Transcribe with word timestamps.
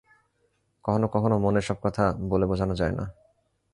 কখনো 0.85 1.07
কখনো 1.07 1.35
মনের 1.39 1.61
সব 1.61 1.77
কথা 1.83 2.03
বলে 2.29 2.45
বুঝানো 2.45 2.73
যায় 2.75 2.91
না। 2.91 3.05